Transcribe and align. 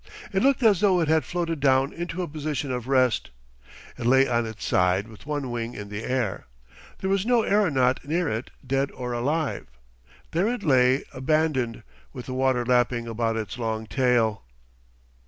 It 0.33 0.41
looked 0.41 0.63
as 0.63 0.81
though 0.81 0.99
it 0.99 1.07
had 1.09 1.25
floated 1.25 1.59
down 1.59 1.93
into 1.93 2.23
a 2.23 2.27
position 2.27 2.71
of 2.71 2.87
rest. 2.87 3.29
It 3.99 4.07
lay 4.07 4.27
on 4.27 4.47
its 4.47 4.65
side 4.65 5.07
with 5.07 5.27
one 5.27 5.51
wing 5.51 5.75
in 5.75 5.89
the 5.89 6.03
air. 6.03 6.47
There 6.97 7.09
was 7.11 7.23
no 7.23 7.43
aeronaut 7.43 8.03
near 8.03 8.27
it, 8.27 8.49
dead 8.65 8.89
or 8.93 9.13
alive. 9.13 9.67
There 10.31 10.47
it 10.47 10.63
lay 10.63 11.03
abandoned, 11.13 11.83
with 12.13 12.25
the 12.25 12.33
water 12.33 12.65
lapping 12.65 13.05
about 13.07 13.37
its 13.37 13.59
long 13.59 13.85
tail. 13.85 14.41